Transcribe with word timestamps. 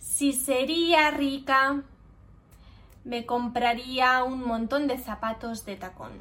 Si 0.00 0.32
sería 0.32 1.10
rica, 1.10 1.82
me 3.04 3.26
compraría 3.26 4.24
un 4.24 4.42
montón 4.42 4.88
de 4.88 4.96
zapatos 4.96 5.66
de 5.66 5.76
tacón. 5.76 6.12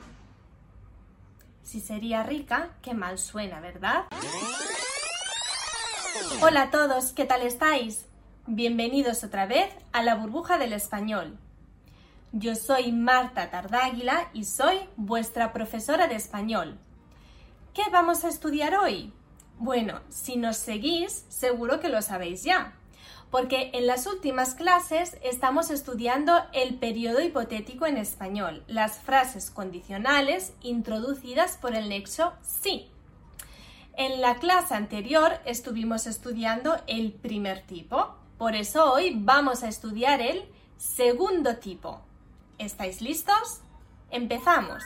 Si 1.63 1.79
sería 1.79 2.23
rica, 2.23 2.71
qué 2.81 2.93
mal 2.93 3.17
suena, 3.17 3.61
¿verdad? 3.61 4.03
Hola 6.41 6.63
a 6.63 6.71
todos, 6.71 7.13
¿qué 7.13 7.23
tal 7.23 7.41
estáis? 7.41 8.05
Bienvenidos 8.47 9.23
otra 9.23 9.45
vez 9.45 9.73
a 9.93 10.03
la 10.03 10.15
burbuja 10.15 10.57
del 10.57 10.73
español. 10.73 11.37
Yo 12.33 12.55
soy 12.55 12.91
Marta 12.91 13.49
Tardáguila 13.49 14.29
y 14.33 14.43
soy 14.43 14.77
vuestra 14.97 15.53
profesora 15.53 16.07
de 16.07 16.15
español. 16.15 16.77
¿Qué 17.73 17.83
vamos 17.89 18.25
a 18.25 18.29
estudiar 18.29 18.75
hoy? 18.75 19.13
Bueno, 19.57 20.01
si 20.09 20.35
nos 20.35 20.57
seguís, 20.57 21.25
seguro 21.29 21.79
que 21.79 21.87
lo 21.87 22.01
sabéis 22.01 22.43
ya 22.43 22.73
porque 23.31 23.69
en 23.73 23.85
las 23.85 24.07
últimas 24.07 24.55
clases 24.55 25.17
estamos 25.23 25.69
estudiando 25.69 26.41
el 26.51 26.75
periodo 26.75 27.21
hipotético 27.21 27.85
en 27.85 27.97
español, 27.97 28.63
las 28.67 28.97
frases 28.97 29.51
condicionales 29.51 30.53
introducidas 30.61 31.57
por 31.57 31.75
el 31.75 31.89
nexo 31.89 32.33
sí. 32.41 32.89
En 33.95 34.21
la 34.21 34.35
clase 34.35 34.73
anterior 34.73 35.33
estuvimos 35.45 36.07
estudiando 36.07 36.81
el 36.87 37.11
primer 37.11 37.61
tipo, 37.61 38.15
por 38.37 38.55
eso 38.55 38.93
hoy 38.93 39.13
vamos 39.15 39.63
a 39.63 39.67
estudiar 39.67 40.21
el 40.21 40.45
segundo 40.77 41.57
tipo. 41.57 42.01
¿Estáis 42.57 43.01
listos? 43.01 43.61
Empezamos. 44.09 44.83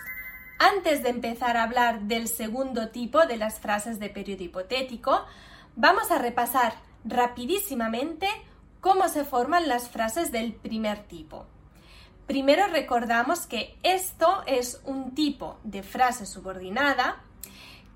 Antes 0.59 1.03
de 1.03 1.09
empezar 1.09 1.55
a 1.55 1.63
hablar 1.63 2.01
del 2.01 2.27
segundo 2.27 2.89
tipo 2.89 3.25
de 3.25 3.37
las 3.37 3.59
frases 3.59 3.99
de 3.99 4.09
periodo 4.09 4.43
hipotético, 4.43 5.23
vamos 5.75 6.09
a 6.11 6.17
repasar 6.17 6.73
rapidísimamente 7.03 8.27
cómo 8.81 9.07
se 9.07 9.23
forman 9.23 9.67
las 9.67 9.89
frases 9.89 10.31
del 10.31 10.53
primer 10.53 11.03
tipo. 11.03 11.45
Primero 12.27 12.67
recordamos 12.67 13.47
que 13.47 13.77
esto 13.83 14.43
es 14.45 14.81
un 14.85 15.13
tipo 15.13 15.59
de 15.63 15.83
frase 15.83 16.25
subordinada 16.25 17.21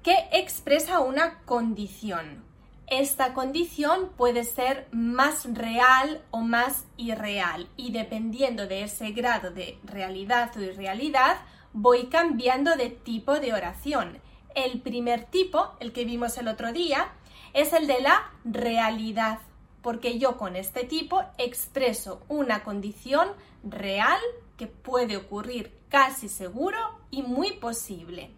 que 0.03 0.15
expresa 0.31 0.99
una 0.99 1.39
condición. 1.45 2.43
Esta 2.87 3.33
condición 3.33 4.11
puede 4.15 4.45
ser 4.45 4.87
más 4.91 5.45
real 5.53 6.23
o 6.31 6.39
más 6.39 6.85
irreal 6.95 7.67
y 7.75 7.91
dependiendo 7.91 8.67
de 8.67 8.83
ese 8.83 9.11
grado 9.11 9.51
de 9.51 9.77
realidad 9.83 10.51
o 10.55 10.61
irrealidad 10.61 11.37
voy 11.73 12.07
cambiando 12.07 12.75
de 12.77 12.89
tipo 12.89 13.41
de 13.41 13.53
oración. 13.53 14.21
El 14.55 14.81
primer 14.81 15.25
tipo, 15.25 15.73
el 15.81 15.91
que 15.91 16.05
vimos 16.05 16.37
el 16.37 16.47
otro 16.47 16.71
día, 16.71 17.11
es 17.57 17.73
el 17.73 17.87
de 17.87 17.99
la 18.01 18.31
realidad, 18.45 19.39
porque 19.81 20.19
yo 20.19 20.37
con 20.37 20.55
este 20.55 20.83
tipo 20.83 21.23
expreso 21.39 22.21
una 22.29 22.63
condición 22.63 23.29
real 23.63 24.19
que 24.57 24.67
puede 24.67 25.17
ocurrir 25.17 25.75
casi 25.89 26.29
seguro 26.29 26.77
y 27.09 27.23
muy 27.23 27.53
posible. 27.53 28.29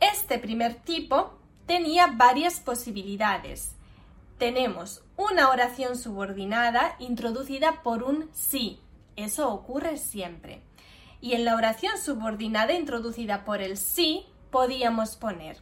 Este 0.00 0.38
primer 0.38 0.74
tipo 0.74 1.32
tenía 1.64 2.08
varias 2.08 2.60
posibilidades. 2.60 3.74
Tenemos 4.36 5.02
una 5.16 5.48
oración 5.48 5.96
subordinada 5.96 6.96
introducida 6.98 7.82
por 7.82 8.02
un 8.02 8.28
sí. 8.34 8.80
Eso 9.16 9.50
ocurre 9.50 9.96
siempre. 9.96 10.60
Y 11.22 11.32
en 11.32 11.46
la 11.46 11.56
oración 11.56 11.96
subordinada 11.96 12.74
introducida 12.74 13.46
por 13.46 13.62
el 13.62 13.78
sí 13.78 14.26
podíamos 14.50 15.16
poner 15.16 15.56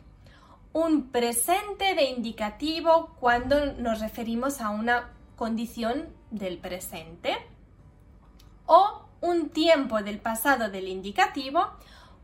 un 0.72 1.10
presente 1.10 1.94
de 1.94 2.04
indicativo 2.04 3.14
cuando 3.20 3.72
nos 3.74 4.00
referimos 4.00 4.60
a 4.60 4.70
una 4.70 5.10
condición 5.36 6.08
del 6.30 6.58
presente 6.58 7.36
o 8.66 9.06
un 9.20 9.50
tiempo 9.50 10.02
del 10.02 10.18
pasado 10.18 10.70
del 10.70 10.88
indicativo 10.88 11.68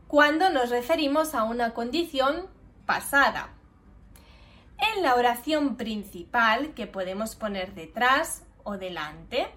cuando 0.07 0.49
nos 0.49 0.71
referimos 0.71 1.35
a 1.35 1.43
una 1.43 1.73
condición 1.73 2.47
pasada. 2.85 3.49
En 4.95 5.03
la 5.03 5.13
oración 5.15 5.75
principal 5.75 6.73
que 6.73 6.87
podemos 6.87 7.35
poner 7.35 7.75
detrás 7.75 8.43
o 8.63 8.77
delante, 8.77 9.47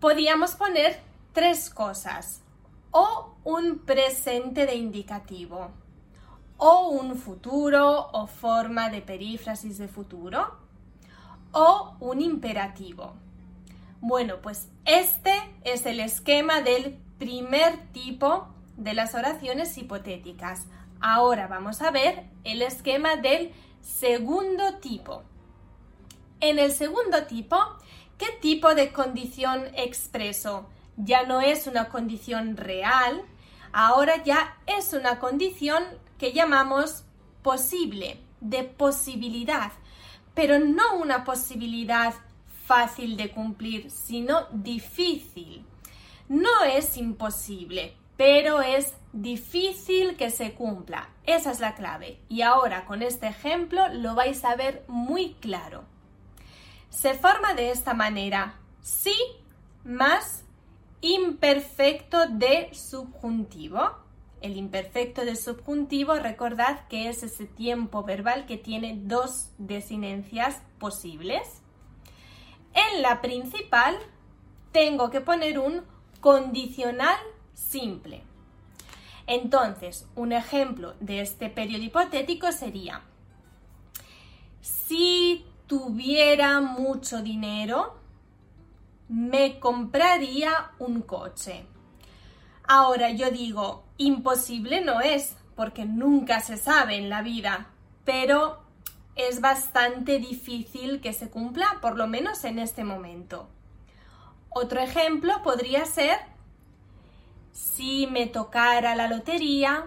podíamos 0.00 0.56
poner 0.56 1.00
tres 1.32 1.70
cosas 1.70 2.42
o 2.90 3.36
un 3.44 3.78
presente 3.80 4.66
de 4.66 4.74
indicativo 4.74 5.70
o 6.58 6.88
un 6.88 7.16
futuro 7.16 8.08
o 8.12 8.26
forma 8.26 8.90
de 8.90 9.00
perífrasis 9.00 9.78
de 9.78 9.88
futuro 9.88 10.56
o 11.52 11.96
un 12.00 12.20
imperativo. 12.20 13.14
Bueno, 14.00 14.36
pues 14.42 14.68
este 14.84 15.32
es 15.64 15.86
el 15.86 16.00
esquema 16.00 16.60
del 16.60 16.98
primer 17.18 17.78
tipo 17.92 18.48
de 18.76 18.94
las 18.94 19.14
oraciones 19.14 19.76
hipotéticas. 19.78 20.66
Ahora 21.00 21.46
vamos 21.46 21.80
a 21.80 21.90
ver 21.90 22.24
el 22.44 22.62
esquema 22.62 23.16
del 23.16 23.52
segundo 23.80 24.78
tipo. 24.78 25.22
En 26.40 26.58
el 26.58 26.72
segundo 26.72 27.24
tipo, 27.24 27.56
¿qué 28.18 28.26
tipo 28.40 28.74
de 28.74 28.92
condición 28.92 29.64
expreso? 29.74 30.68
Ya 30.96 31.24
no 31.24 31.40
es 31.40 31.66
una 31.66 31.88
condición 31.88 32.56
real, 32.56 33.22
ahora 33.72 34.22
ya 34.24 34.56
es 34.66 34.92
una 34.92 35.18
condición 35.18 35.84
que 36.18 36.32
llamamos 36.32 37.04
posible, 37.42 38.20
de 38.40 38.64
posibilidad, 38.64 39.72
pero 40.34 40.58
no 40.58 40.96
una 40.96 41.24
posibilidad 41.24 42.14
fácil 42.66 43.16
de 43.16 43.30
cumplir, 43.30 43.90
sino 43.90 44.46
difícil. 44.52 45.64
No 46.28 46.64
es 46.64 46.96
imposible, 46.98 47.96
pero 48.16 48.60
es 48.60 48.94
difícil 49.12 50.16
que 50.16 50.30
se 50.30 50.52
cumpla. 50.52 51.08
Esa 51.24 51.50
es 51.50 51.60
la 51.60 51.74
clave. 51.74 52.20
Y 52.28 52.42
ahora 52.42 52.84
con 52.84 53.02
este 53.02 53.28
ejemplo 53.28 53.88
lo 53.94 54.14
vais 54.14 54.44
a 54.44 54.54
ver 54.54 54.84
muy 54.88 55.34
claro. 55.34 55.84
Se 56.90 57.14
forma 57.14 57.54
de 57.54 57.70
esta 57.70 57.94
manera. 57.94 58.56
Sí 58.82 59.14
más 59.84 60.44
imperfecto 61.00 62.26
de 62.26 62.70
subjuntivo. 62.74 64.07
El 64.40 64.56
imperfecto 64.56 65.24
de 65.24 65.34
subjuntivo, 65.34 66.14
recordad 66.14 66.86
que 66.88 67.08
es 67.08 67.22
ese 67.22 67.46
tiempo 67.46 68.04
verbal 68.04 68.46
que 68.46 68.56
tiene 68.56 68.98
dos 69.02 69.50
desinencias 69.58 70.62
posibles. 70.78 71.62
En 72.74 73.02
la 73.02 73.20
principal 73.20 73.96
tengo 74.70 75.10
que 75.10 75.20
poner 75.20 75.58
un 75.58 75.82
condicional 76.20 77.16
simple. 77.54 78.22
Entonces, 79.26 80.08
un 80.14 80.32
ejemplo 80.32 80.94
de 81.00 81.20
este 81.20 81.50
periodo 81.50 81.82
hipotético 81.82 82.52
sería, 82.52 83.02
si 84.60 85.44
tuviera 85.66 86.60
mucho 86.60 87.22
dinero, 87.22 87.98
me 89.08 89.58
compraría 89.58 90.70
un 90.78 91.02
coche. 91.02 91.66
Ahora 92.70 93.10
yo 93.10 93.30
digo, 93.30 93.84
imposible 93.96 94.82
no 94.82 95.00
es, 95.00 95.34
porque 95.56 95.86
nunca 95.86 96.40
se 96.40 96.58
sabe 96.58 96.96
en 96.96 97.08
la 97.08 97.22
vida, 97.22 97.70
pero 98.04 98.62
es 99.16 99.40
bastante 99.40 100.18
difícil 100.18 101.00
que 101.00 101.14
se 101.14 101.30
cumpla, 101.30 101.78
por 101.80 101.96
lo 101.96 102.06
menos 102.06 102.44
en 102.44 102.58
este 102.58 102.84
momento. 102.84 103.48
Otro 104.50 104.80
ejemplo 104.80 105.42
podría 105.42 105.86
ser 105.86 106.18
si 107.52 108.06
me 108.06 108.26
tocara 108.26 108.94
la 108.94 109.08
lotería, 109.08 109.86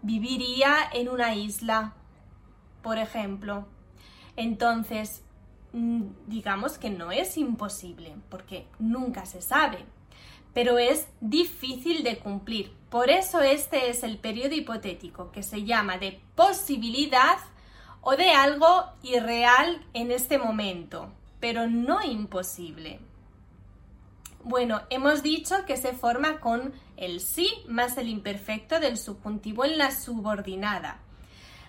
viviría 0.00 0.76
en 0.94 1.10
una 1.10 1.34
isla, 1.34 1.92
por 2.82 2.96
ejemplo. 2.96 3.66
Entonces, 4.36 5.22
mm, 5.74 6.02
digamos 6.28 6.78
que 6.78 6.88
no 6.88 7.12
es 7.12 7.36
imposible, 7.36 8.16
porque 8.30 8.66
nunca 8.78 9.26
se 9.26 9.42
sabe, 9.42 9.84
pero 10.56 10.78
es 10.78 11.06
difícil 11.20 12.02
de 12.02 12.18
cumplir. 12.18 12.72
Por 12.88 13.10
eso 13.10 13.42
este 13.42 13.90
es 13.90 14.02
el 14.02 14.16
periodo 14.16 14.54
hipotético, 14.54 15.30
que 15.30 15.42
se 15.42 15.64
llama 15.64 15.98
de 15.98 16.18
posibilidad 16.34 17.36
o 18.00 18.16
de 18.16 18.30
algo 18.30 18.86
irreal 19.02 19.84
en 19.92 20.10
este 20.10 20.38
momento, 20.38 21.12
pero 21.40 21.66
no 21.66 22.02
imposible. 22.02 23.00
Bueno, 24.44 24.80
hemos 24.88 25.22
dicho 25.22 25.66
que 25.66 25.76
se 25.76 25.92
forma 25.92 26.40
con 26.40 26.72
el 26.96 27.20
sí 27.20 27.50
más 27.68 27.98
el 27.98 28.08
imperfecto 28.08 28.80
del 28.80 28.96
subjuntivo 28.96 29.66
en 29.66 29.76
la 29.76 29.90
subordinada. 29.90 31.02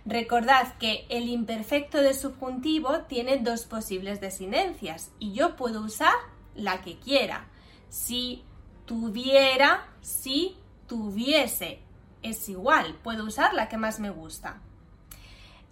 Recordad 0.05 0.77
que 0.77 1.05
el 1.09 1.27
imperfecto 1.27 1.97
de 1.97 2.13
subjuntivo 2.13 3.01
tiene 3.01 3.35
dos 3.35 3.65
posibles 3.65 4.21
desinencias 4.21 5.11
y 5.19 5.33
yo 5.33 5.57
puedo 5.57 5.81
usar 5.81 6.13
la 6.55 6.79
que 6.79 6.97
quiera. 6.99 7.49
Si 7.89 8.45
tuviera, 8.87 9.85
si 10.01 10.57
tuviese, 10.87 11.79
es 12.23 12.49
igual, 12.49 12.95
puedo 13.03 13.25
usar 13.25 13.53
la 13.53 13.69
que 13.69 13.77
más 13.77 13.99
me 13.99 14.09
gusta. 14.09 14.59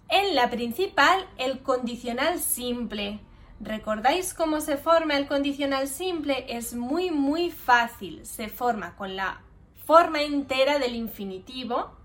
En 0.08 0.36
la 0.36 0.48
principal, 0.48 1.28
el 1.36 1.62
condicional 1.62 2.38
simple, 2.38 3.18
¿Recordáis 3.58 4.34
cómo 4.34 4.60
se 4.60 4.76
forma 4.76 5.16
el 5.16 5.26
condicional 5.26 5.88
simple? 5.88 6.44
Es 6.46 6.74
muy 6.74 7.10
muy 7.10 7.50
fácil. 7.50 8.26
Se 8.26 8.48
forma 8.48 8.94
con 8.96 9.16
la 9.16 9.40
forma 9.86 10.20
entera 10.20 10.78
del 10.78 10.94
infinitivo 10.94 11.96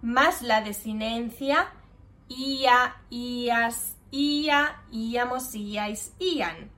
más 0.00 0.42
la 0.42 0.60
desinencia 0.60 1.72
ia, 2.28 2.96
ias, 3.10 3.96
ia, 4.10 4.82
íamos, 4.90 5.54
iais, 5.54 6.12
ian. 6.18 6.70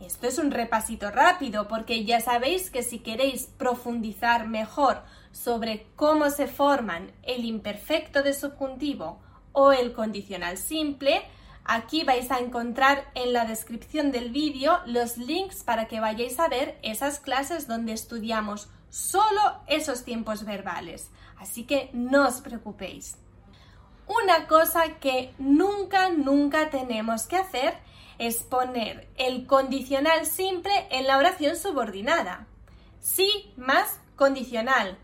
Esto 0.00 0.26
es 0.26 0.38
un 0.38 0.50
repasito 0.50 1.10
rápido 1.10 1.68
porque 1.68 2.04
ya 2.04 2.20
sabéis 2.20 2.70
que 2.70 2.82
si 2.82 3.00
queréis 3.00 3.46
profundizar 3.46 4.48
mejor 4.48 5.02
sobre 5.30 5.86
cómo 5.94 6.30
se 6.30 6.46
forman 6.46 7.12
el 7.22 7.44
imperfecto 7.44 8.22
de 8.22 8.32
subjuntivo 8.32 9.20
o 9.52 9.72
el 9.72 9.92
condicional 9.92 10.56
simple, 10.56 11.22
Aquí 11.64 12.02
vais 12.02 12.30
a 12.30 12.38
encontrar 12.38 13.10
en 13.14 13.32
la 13.32 13.44
descripción 13.44 14.10
del 14.10 14.30
vídeo 14.30 14.80
los 14.86 15.18
links 15.18 15.62
para 15.62 15.86
que 15.86 16.00
vayáis 16.00 16.40
a 16.40 16.48
ver 16.48 16.78
esas 16.82 17.20
clases 17.20 17.68
donde 17.68 17.92
estudiamos 17.92 18.68
solo 18.88 19.40
esos 19.68 20.04
tiempos 20.04 20.44
verbales. 20.44 21.10
Así 21.38 21.64
que 21.64 21.90
no 21.92 22.26
os 22.26 22.40
preocupéis. 22.40 23.16
Una 24.08 24.48
cosa 24.48 24.98
que 24.98 25.32
nunca, 25.38 26.08
nunca 26.08 26.70
tenemos 26.70 27.28
que 27.28 27.36
hacer 27.36 27.78
es 28.20 28.42
poner 28.42 29.08
el 29.16 29.46
condicional 29.46 30.26
simple 30.26 30.70
en 30.90 31.06
la 31.06 31.16
oración 31.16 31.56
subordinada. 31.56 32.46
Sí 33.00 33.50
más 33.56 33.98
condicional. 34.14 34.98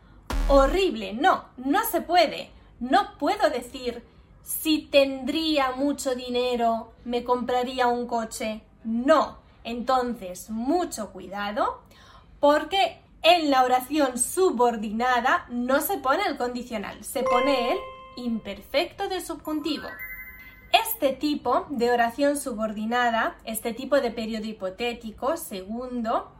Horrible. 0.48 1.14
No, 1.14 1.46
no 1.56 1.82
se 1.90 2.02
puede. 2.02 2.50
No 2.78 3.16
puedo 3.18 3.48
decir 3.48 4.04
si 4.42 4.82
tendría 4.82 5.72
mucho 5.72 6.14
dinero, 6.14 6.92
me 7.04 7.24
compraría 7.24 7.86
un 7.86 8.06
coche. 8.06 8.60
No. 8.84 9.38
Entonces, 9.64 10.50
mucho 10.50 11.10
cuidado, 11.10 11.80
porque 12.38 13.00
en 13.22 13.50
la 13.50 13.64
oración 13.64 14.18
subordinada 14.18 15.46
no 15.48 15.80
se 15.80 15.96
pone 15.96 16.22
el 16.26 16.36
condicional, 16.36 17.02
se 17.02 17.22
pone 17.22 17.72
el 17.72 17.78
imperfecto 18.16 19.08
de 19.08 19.20
subjuntivo. 19.20 19.88
Este 20.84 21.12
tipo 21.12 21.66
de 21.70 21.90
oración 21.90 22.36
subordinada, 22.36 23.38
este 23.44 23.72
tipo 23.72 23.98
de 24.00 24.10
periodo 24.10 24.44
hipotético, 24.44 25.38
segundo, 25.38 26.32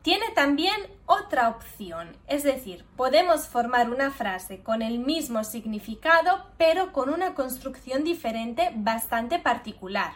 tiene 0.00 0.30
también 0.34 0.74
otra 1.04 1.50
opción, 1.50 2.16
es 2.26 2.44
decir, 2.44 2.86
podemos 2.96 3.46
formar 3.48 3.90
una 3.90 4.10
frase 4.10 4.62
con 4.62 4.80
el 4.80 4.98
mismo 4.98 5.44
significado 5.44 6.46
pero 6.56 6.92
con 6.92 7.10
una 7.10 7.34
construcción 7.34 8.04
diferente 8.04 8.70
bastante 8.74 9.38
particular. 9.38 10.12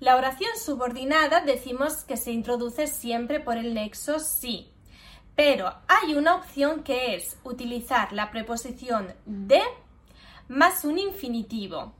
La 0.00 0.16
oración 0.16 0.50
subordinada 0.56 1.40
decimos 1.40 2.04
que 2.04 2.16
se 2.16 2.32
introduce 2.32 2.88
siempre 2.88 3.38
por 3.38 3.58
el 3.58 3.74
nexo 3.74 4.18
sí, 4.18 4.72
pero 5.36 5.72
hay 5.86 6.14
una 6.14 6.34
opción 6.34 6.82
que 6.82 7.14
es 7.14 7.36
utilizar 7.44 8.12
la 8.12 8.32
preposición 8.32 9.14
de 9.24 9.60
más 10.48 10.84
un 10.84 10.98
infinitivo. 10.98 11.92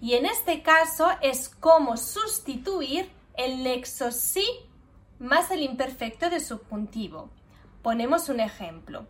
Y 0.00 0.14
en 0.14 0.26
este 0.26 0.62
caso 0.62 1.08
es 1.22 1.48
como 1.48 1.96
sustituir 1.96 3.10
el 3.36 3.62
nexo 3.62 4.10
sí 4.12 4.46
más 5.18 5.50
el 5.50 5.62
imperfecto 5.62 6.30
de 6.30 6.40
subjuntivo. 6.40 7.30
Ponemos 7.82 8.28
un 8.28 8.40
ejemplo. 8.40 9.06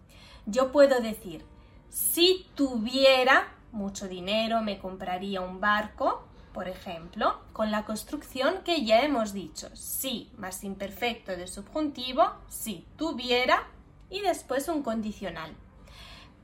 Yo 0.46 0.72
puedo 0.72 1.00
decir, 1.00 1.44
si 1.88 2.46
tuviera 2.54 3.54
mucho 3.72 4.08
dinero, 4.08 4.62
me 4.62 4.78
compraría 4.78 5.40
un 5.40 5.60
barco, 5.60 6.24
por 6.52 6.68
ejemplo, 6.68 7.40
con 7.52 7.70
la 7.70 7.84
construcción 7.84 8.62
que 8.64 8.84
ya 8.84 9.02
hemos 9.02 9.32
dicho. 9.32 9.68
Si 9.74 10.30
más 10.36 10.62
imperfecto 10.64 11.36
de 11.36 11.46
subjuntivo, 11.46 12.32
si 12.48 12.86
tuviera 12.96 13.68
y 14.10 14.20
después 14.20 14.68
un 14.68 14.82
condicional. 14.82 15.54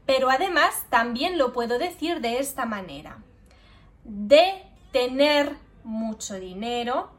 Pero 0.07 0.31
además 0.31 0.87
también 0.91 1.39
lo 1.39 1.53
puedo 1.53 1.79
decir 1.79 2.21
de 2.21 2.39
esta 2.39 2.65
manera. 2.65 3.23
De 4.05 4.63
tener 4.93 5.57
mucho 5.85 6.39
dinero, 6.39 7.11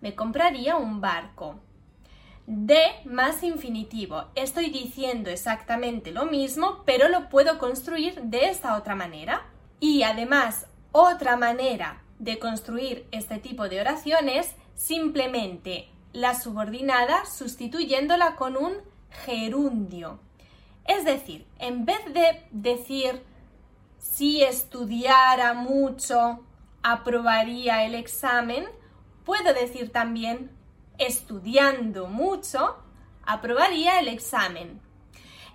me 0.00 0.14
compraría 0.14 0.76
un 0.76 1.00
barco 1.00 1.60
de 2.46 2.82
más 3.04 3.42
infinitivo. 3.42 4.24
Estoy 4.34 4.70
diciendo 4.70 5.30
exactamente 5.30 6.10
lo 6.10 6.26
mismo, 6.26 6.82
pero 6.84 7.08
lo 7.08 7.28
puedo 7.28 7.58
construir 7.58 8.20
de 8.22 8.48
esta 8.48 8.76
otra 8.76 8.94
manera. 8.94 9.46
Y 9.80 10.02
además, 10.02 10.66
otra 10.90 11.36
manera 11.36 12.02
de 12.18 12.38
construir 12.38 13.06
este 13.10 13.38
tipo 13.38 13.68
de 13.68 13.80
oraciones, 13.80 14.54
simplemente 14.74 15.88
la 16.12 16.38
subordinada 16.38 17.24
sustituyéndola 17.24 18.36
con 18.36 18.56
un 18.56 18.74
gerundio. 19.10 20.20
Es 20.84 21.04
decir, 21.04 21.46
en 21.58 21.84
vez 21.84 22.00
de 22.12 22.44
decir 22.50 23.22
si 24.02 24.42
estudiara 24.42 25.54
mucho, 25.54 26.44
aprobaría 26.82 27.84
el 27.84 27.94
examen, 27.94 28.66
puedo 29.24 29.54
decir 29.54 29.92
también 29.92 30.50
estudiando 30.98 32.08
mucho, 32.08 32.76
aprobaría 33.24 34.00
el 34.00 34.08
examen. 34.08 34.80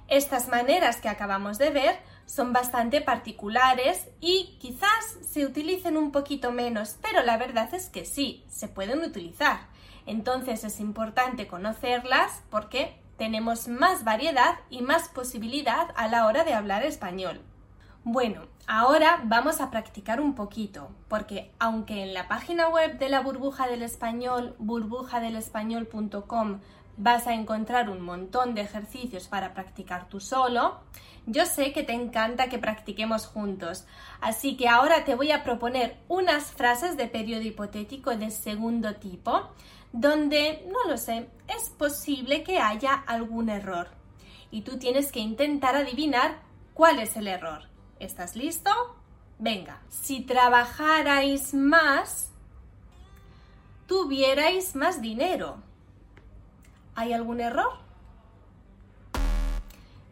Estas 0.07 0.47
maneras 0.47 1.01
que 1.01 1.09
acabamos 1.09 1.57
de 1.57 1.69
ver 1.71 1.99
son 2.25 2.53
bastante 2.53 3.01
particulares 3.01 4.07
y 4.21 4.57
quizás 4.59 5.17
se 5.21 5.45
utilicen 5.45 5.97
un 5.97 6.11
poquito 6.11 6.51
menos, 6.51 6.97
pero 7.01 7.23
la 7.23 7.37
verdad 7.37 7.73
es 7.73 7.89
que 7.89 8.05
sí, 8.05 8.45
se 8.47 8.69
pueden 8.69 9.03
utilizar. 9.03 9.67
Entonces 10.05 10.63
es 10.63 10.79
importante 10.79 11.47
conocerlas 11.47 12.43
porque 12.49 12.97
tenemos 13.17 13.67
más 13.67 14.05
variedad 14.05 14.59
y 14.69 14.81
más 14.81 15.09
posibilidad 15.09 15.89
a 15.97 16.07
la 16.07 16.25
hora 16.25 16.45
de 16.45 16.53
hablar 16.53 16.83
español. 16.85 17.41
Bueno, 18.09 18.43
ahora 18.67 19.21
vamos 19.25 19.59
a 19.59 19.69
practicar 19.69 20.21
un 20.21 20.33
poquito, 20.33 20.87
porque 21.09 21.51
aunque 21.59 22.03
en 22.03 22.13
la 22.13 22.29
página 22.29 22.69
web 22.69 22.97
de 22.99 23.09
la 23.09 23.19
burbuja 23.19 23.67
del 23.67 23.81
español, 23.81 24.55
burbujadelespañol.com, 24.59 26.61
vas 26.95 27.27
a 27.27 27.33
encontrar 27.33 27.89
un 27.89 27.99
montón 27.99 28.55
de 28.55 28.61
ejercicios 28.61 29.27
para 29.27 29.53
practicar 29.53 30.07
tú 30.07 30.21
solo, 30.21 30.79
yo 31.25 31.45
sé 31.45 31.73
que 31.73 31.83
te 31.83 31.91
encanta 31.91 32.47
que 32.47 32.59
practiquemos 32.59 33.25
juntos, 33.25 33.85
así 34.21 34.55
que 34.55 34.69
ahora 34.69 35.03
te 35.03 35.15
voy 35.15 35.31
a 35.31 35.43
proponer 35.43 35.97
unas 36.07 36.53
frases 36.53 36.95
de 36.95 37.07
periodo 37.07 37.41
hipotético 37.41 38.15
de 38.15 38.31
segundo 38.31 38.95
tipo, 38.95 39.49
donde, 39.91 40.65
no 40.71 40.89
lo 40.89 40.95
sé, 40.95 41.27
es 41.49 41.71
posible 41.71 42.43
que 42.43 42.59
haya 42.59 42.93
algún 42.93 43.49
error. 43.49 43.89
Y 44.49 44.61
tú 44.61 44.79
tienes 44.79 45.11
que 45.11 45.19
intentar 45.19 45.75
adivinar 45.75 46.37
cuál 46.73 46.99
es 46.99 47.17
el 47.17 47.27
error. 47.27 47.67
¿Estás 47.99 48.35
listo? 48.35 48.69
Venga, 49.39 49.81
si 49.89 50.21
trabajarais 50.21 51.53
más, 51.55 52.31
tuvierais 53.87 54.75
más 54.75 55.01
dinero. 55.01 55.57
¿Hay 56.93 57.13
algún 57.13 57.41
error? 57.41 57.79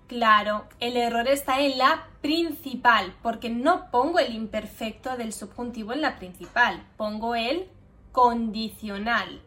Claro, 0.08 0.65
el 0.80 0.98
error 0.98 1.27
está 1.27 1.60
en 1.62 1.77
la 1.77 2.08
principal, 2.22 3.15
porque 3.22 3.50
no 3.50 3.92
pongo 3.92 4.18
el 4.20 4.34
imperfecto 4.34 5.15
del 5.18 5.34
subjuntivo 5.34 5.94
en 5.94 6.01
la 6.01 6.18
principal, 6.18 6.88
pongo 6.98 7.36
el 7.36 7.70
condicional. 8.12 9.42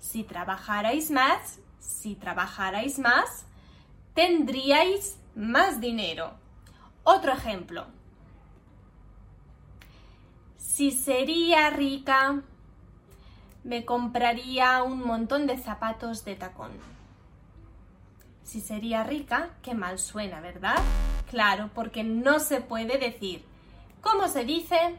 Si 0.00 0.24
trabajarais 0.24 1.10
más, 1.10 1.60
si 1.78 2.16
trabajarais 2.16 2.98
más, 2.98 3.46
tendríais 4.14 5.18
más 5.34 5.80
dinero. 5.80 6.34
Otro 7.08 7.32
ejemplo. 7.32 7.86
Si 10.58 10.90
sería 10.90 11.70
rica, 11.70 12.42
me 13.62 13.84
compraría 13.84 14.82
un 14.82 15.04
montón 15.04 15.46
de 15.46 15.56
zapatos 15.56 16.24
de 16.24 16.34
tacón. 16.34 16.72
Si 18.42 18.60
sería 18.60 19.04
rica, 19.04 19.50
qué 19.62 19.72
mal 19.72 20.00
suena, 20.00 20.40
¿verdad? 20.40 20.78
Claro, 21.30 21.70
porque 21.76 22.02
no 22.02 22.40
se 22.40 22.60
puede 22.60 22.98
decir. 22.98 23.44
¿Cómo 24.00 24.26
se 24.26 24.44
dice? 24.44 24.98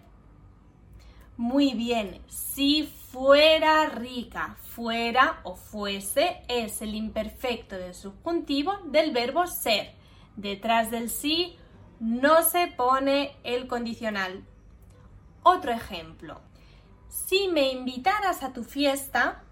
Muy 1.36 1.74
bien, 1.74 2.22
si 2.30 2.84
fuera 3.12 3.86
rica, 3.88 4.56
fuera 4.62 5.42
o 5.44 5.58
fuese 5.58 6.42
es 6.48 6.82
el 6.82 6.96
imperfecto 6.96 7.76
del 7.76 7.94
subjuntivo 7.94 8.78
del 8.86 9.12
verbo 9.12 9.46
ser. 9.46 9.92
Detrás 10.38 10.90
del 10.90 11.10
sí 11.10 11.58
no 12.00 12.44
se 12.44 12.68
pone 12.68 13.36
el 13.44 13.68
condicional. 13.68 14.44
Otro 15.44 15.72
ejemplo. 15.72 16.42
Si 17.10 17.48
me 17.48 17.72
invitaras 17.72 18.44
a 18.44 18.54
tu 18.54 18.63
fiesta, 18.63 19.44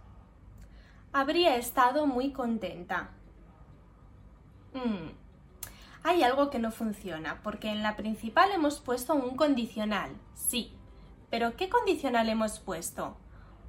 habría 1.14 1.56
estado 1.56 2.06
muy 2.08 2.32
contenta. 2.32 3.10
Mm. 4.74 5.12
Hay 6.04 6.22
algo 6.22 6.50
que 6.50 6.60
no 6.60 6.72
funciona, 6.72 7.40
porque 7.42 7.70
en 7.70 7.82
la 7.82 7.96
principal 7.96 8.52
hemos 8.52 8.80
puesto 8.80 9.16
un 9.16 9.36
condicional, 9.36 10.12
sí. 10.36 10.74
Pero 11.32 11.56
¿qué 11.56 11.70
condicional 11.70 12.30
hemos 12.30 12.60
puesto? 12.60 13.18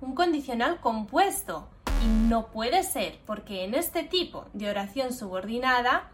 Un 0.01 0.15
condicional 0.15 0.81
compuesto. 0.81 1.69
Y 2.05 2.09
no 2.29 2.49
puede 2.49 2.83
ser, 2.83 3.21
porque 3.25 3.65
en 3.65 3.75
este 3.75 4.03
tipo 4.03 4.47
de 4.53 4.69
oración 4.69 5.15
subordinada, 5.15 6.11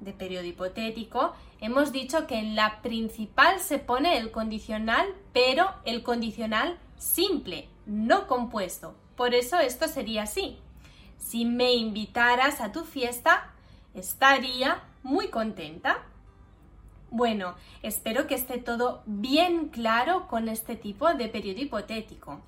de 0.00 0.12
periodo 0.14 0.46
hipotético, 0.46 1.34
hemos 1.60 1.92
dicho 1.92 2.26
que 2.26 2.38
en 2.38 2.56
la 2.56 2.82
principal 2.82 3.60
se 3.60 3.78
pone 3.78 4.18
el 4.18 4.30
condicional, 4.30 5.06
pero 5.32 5.70
el 5.84 6.02
condicional 6.02 6.78
simple, 6.96 7.68
no 7.86 8.26
compuesto. 8.26 8.94
Por 9.16 9.34
eso 9.34 9.58
esto 9.58 9.88
sería 9.88 10.24
así. 10.24 10.58
Si 11.16 11.44
me 11.44 11.74
invitaras 11.74 12.60
a 12.60 12.72
tu 12.72 12.84
fiesta, 12.84 13.50
estaría 13.94 14.82
muy 15.02 15.28
contenta. 15.28 15.98
Bueno, 17.10 17.54
espero 17.82 18.26
que 18.26 18.34
esté 18.34 18.58
todo 18.58 19.02
bien 19.06 19.70
claro 19.70 20.28
con 20.28 20.48
este 20.48 20.76
tipo 20.76 21.14
de 21.14 21.28
periodo 21.28 21.60
hipotético. 21.60 22.42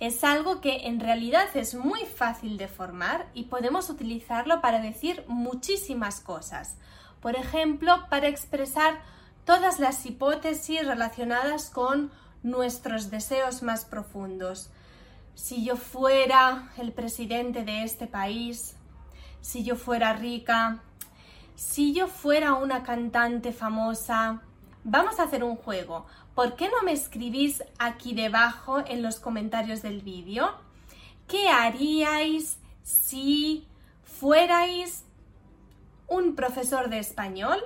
Es 0.00 0.24
algo 0.24 0.62
que 0.62 0.86
en 0.86 1.00
realidad 1.00 1.48
es 1.54 1.74
muy 1.74 2.00
fácil 2.06 2.56
de 2.56 2.66
formar 2.66 3.28
y 3.34 3.44
podemos 3.44 3.90
utilizarlo 3.90 4.62
para 4.62 4.80
decir 4.80 5.22
muchísimas 5.28 6.20
cosas. 6.20 6.78
Por 7.26 7.34
ejemplo, 7.34 8.06
para 8.08 8.28
expresar 8.28 9.00
todas 9.44 9.80
las 9.80 10.06
hipótesis 10.06 10.86
relacionadas 10.86 11.70
con 11.70 12.12
nuestros 12.44 13.10
deseos 13.10 13.64
más 13.64 13.84
profundos. 13.84 14.70
Si 15.34 15.64
yo 15.64 15.76
fuera 15.76 16.70
el 16.78 16.92
presidente 16.92 17.64
de 17.64 17.82
este 17.82 18.06
país, 18.06 18.76
si 19.40 19.64
yo 19.64 19.74
fuera 19.74 20.12
rica, 20.12 20.84
si 21.56 21.92
yo 21.92 22.06
fuera 22.06 22.54
una 22.54 22.84
cantante 22.84 23.52
famosa, 23.52 24.42
vamos 24.84 25.18
a 25.18 25.24
hacer 25.24 25.42
un 25.42 25.56
juego. 25.56 26.06
¿Por 26.36 26.54
qué 26.54 26.68
no 26.68 26.84
me 26.84 26.92
escribís 26.92 27.64
aquí 27.80 28.14
debajo 28.14 28.84
en 28.86 29.02
los 29.02 29.18
comentarios 29.18 29.82
del 29.82 30.00
vídeo? 30.00 30.54
¿Qué 31.26 31.48
haríais 31.48 32.58
si 32.84 33.66
fuerais 34.04 35.05
un 36.08 36.34
profesor 36.34 36.88
de 36.88 36.98
español? 36.98 37.60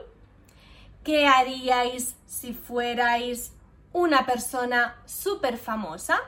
¿Qué 1.04 1.26
haríais 1.26 2.14
si 2.26 2.52
fuerais 2.52 3.52
una 3.92 4.26
persona 4.26 4.96
súper 5.06 5.56
famosa? 5.56 6.20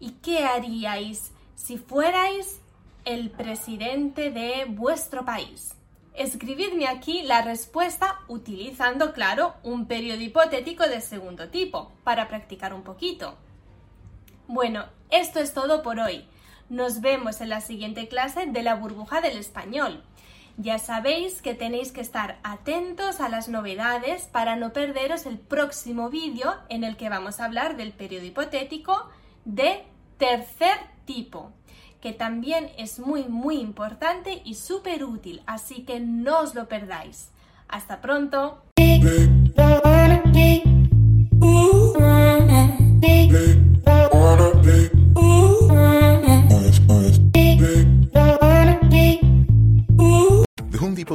¿Y 0.00 0.12
qué 0.22 0.44
haríais 0.44 1.32
si 1.54 1.78
fuerais 1.78 2.60
el 3.04 3.30
presidente 3.30 4.30
de 4.30 4.66
vuestro 4.68 5.24
país? 5.24 5.74
escribidme 6.18 6.88
aquí 6.88 7.22
la 7.22 7.42
respuesta 7.42 8.18
utilizando, 8.26 9.12
claro, 9.12 9.54
un 9.62 9.86
periodo 9.86 10.20
hipotético 10.20 10.82
de 10.88 11.00
segundo 11.00 11.48
tipo 11.48 11.92
para 12.02 12.26
practicar 12.28 12.74
un 12.74 12.82
poquito. 12.82 13.36
Bueno, 14.48 14.86
esto 15.10 15.38
es 15.38 15.54
todo 15.54 15.82
por 15.82 16.00
hoy. 16.00 16.26
Nos 16.68 17.00
vemos 17.00 17.40
en 17.40 17.50
la 17.50 17.60
siguiente 17.60 18.08
clase 18.08 18.46
de 18.46 18.62
la 18.62 18.74
burbuja 18.74 19.20
del 19.20 19.38
español. 19.38 20.02
Ya 20.60 20.80
sabéis 20.80 21.40
que 21.40 21.54
tenéis 21.54 21.92
que 21.92 22.00
estar 22.00 22.40
atentos 22.42 23.20
a 23.20 23.28
las 23.28 23.48
novedades 23.48 24.24
para 24.26 24.56
no 24.56 24.72
perderos 24.72 25.24
el 25.24 25.38
próximo 25.38 26.10
vídeo 26.10 26.52
en 26.68 26.82
el 26.82 26.96
que 26.96 27.08
vamos 27.08 27.38
a 27.38 27.44
hablar 27.44 27.76
del 27.76 27.92
periodo 27.92 28.24
hipotético 28.24 29.08
de 29.44 29.84
tercer 30.18 30.76
tipo 31.04 31.52
que 32.00 32.12
también 32.12 32.70
es 32.76 32.98
muy 32.98 33.24
muy 33.28 33.58
importante 33.60 34.42
y 34.44 34.54
súper 34.54 35.04
útil, 35.04 35.42
así 35.46 35.84
que 35.84 36.00
no 36.00 36.40
os 36.40 36.54
lo 36.54 36.68
perdáis. 36.68 37.30
Hasta 37.68 38.00
pronto. 38.00 38.62